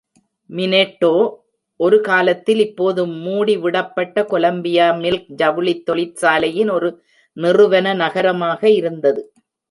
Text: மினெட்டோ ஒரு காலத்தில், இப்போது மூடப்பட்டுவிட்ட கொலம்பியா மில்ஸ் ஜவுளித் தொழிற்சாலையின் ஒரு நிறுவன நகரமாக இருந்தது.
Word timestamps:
மினெட்டோ 0.49 1.09
ஒரு 1.79 2.01
காலத்தில், 2.01 2.59
இப்போது 2.59 3.01
மூடப்பட்டுவிட்ட 3.07 4.23
கொலம்பியா 4.25 4.87
மில்ஸ் 4.93 5.29
ஜவுளித் 5.35 5.83
தொழிற்சாலையின் 5.83 6.69
ஒரு 6.69 6.89
நிறுவன 7.37 7.93
நகரமாக 7.93 8.69
இருந்தது. 8.71 9.21